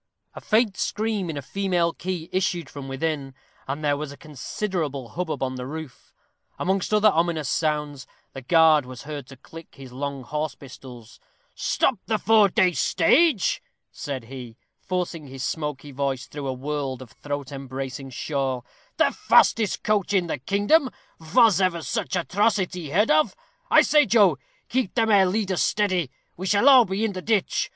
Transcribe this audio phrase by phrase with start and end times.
[0.33, 3.35] A faint scream in a female key issued from within,
[3.67, 6.11] and there was a considerable hubbub on the roof.
[6.57, 11.19] Amongst other ominous sounds, the guard was heard to click his long horse pistols.
[11.53, 13.61] "Stop the York four day stage!"
[13.91, 18.65] said he, forcing his smoky voice through a world of throat embracing shawl;
[18.97, 20.89] "the fastest coach in the kingdom:
[21.19, 23.35] vos ever such atrocity heard of?
[23.69, 27.69] I say, Joe, keep them ere leaders steady; we shall all be in the ditch.